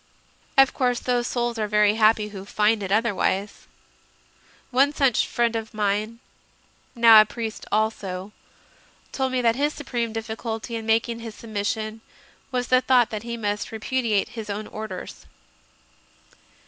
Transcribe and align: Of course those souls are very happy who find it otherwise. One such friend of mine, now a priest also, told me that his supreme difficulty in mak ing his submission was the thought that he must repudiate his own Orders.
Of 0.57 0.73
course 0.73 0.99
those 0.99 1.27
souls 1.27 1.59
are 1.59 1.67
very 1.67 1.93
happy 1.93 2.29
who 2.29 2.43
find 2.43 2.81
it 2.81 2.91
otherwise. 2.91 3.67
One 4.71 4.95
such 4.95 5.27
friend 5.27 5.55
of 5.55 5.75
mine, 5.75 6.17
now 6.95 7.21
a 7.21 7.25
priest 7.25 7.67
also, 7.71 8.31
told 9.11 9.31
me 9.31 9.43
that 9.43 9.55
his 9.55 9.75
supreme 9.75 10.11
difficulty 10.11 10.75
in 10.75 10.87
mak 10.87 11.07
ing 11.07 11.19
his 11.19 11.35
submission 11.35 12.01
was 12.51 12.69
the 12.69 12.81
thought 12.81 13.11
that 13.11 13.21
he 13.21 13.37
must 13.37 13.71
repudiate 13.71 14.29
his 14.29 14.49
own 14.49 14.65
Orders. 14.65 15.27